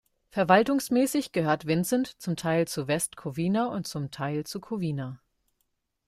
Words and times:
Verwaltungsmäßig 0.31 1.31
gehört 1.31 1.67
Vincent 1.67 2.19
zum 2.19 2.35
Teil 2.35 2.67
zu 2.67 2.87
West 2.87 3.17
Covina 3.17 3.67
und 3.67 3.87
zum 3.87 4.09
Teil 4.09 4.43
zu 4.45 4.59
Covina. 4.59 5.21